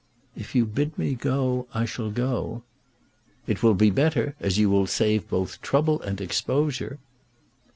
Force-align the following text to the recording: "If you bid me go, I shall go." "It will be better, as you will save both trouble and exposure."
"If 0.35 0.55
you 0.55 0.65
bid 0.65 0.97
me 0.97 1.13
go, 1.13 1.67
I 1.75 1.85
shall 1.85 2.09
go." 2.09 2.63
"It 3.45 3.61
will 3.61 3.75
be 3.75 3.91
better, 3.91 4.33
as 4.39 4.57
you 4.57 4.67
will 4.67 4.87
save 4.87 5.29
both 5.29 5.61
trouble 5.61 6.01
and 6.01 6.19
exposure." 6.19 6.97